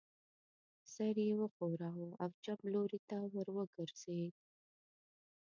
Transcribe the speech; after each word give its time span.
سر 0.93 1.15
یې 1.25 1.31
و 1.37 1.41
ښوراوه 1.53 2.09
او 2.23 2.29
چپ 2.43 2.59
لوري 2.73 2.99
ته 3.09 3.17
ور 3.33 3.47
وګرځېد. 3.55 4.33